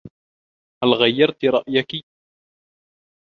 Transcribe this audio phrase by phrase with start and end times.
[0.83, 2.03] هل غيّرتِ رأيكِ؟